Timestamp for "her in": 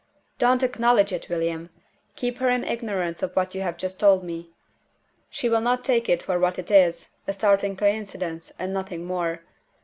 2.39-2.63